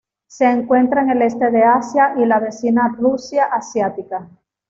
Se 0.25 0.45
encuentra 0.49 1.03
en 1.03 1.11
el 1.11 1.21
Este 1.21 1.51
de 1.51 1.61
Asia 1.63 2.15
y 2.17 2.25
la 2.25 2.39
vecina 2.39 2.87
Rusia 2.97 3.45
asiática. 3.45 4.27